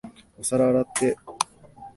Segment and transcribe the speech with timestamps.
[0.39, 1.15] お皿洗って。